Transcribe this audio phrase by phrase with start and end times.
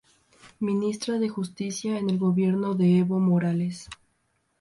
[0.59, 3.87] Ministra de Justicia en el gobierno de Evo Morales.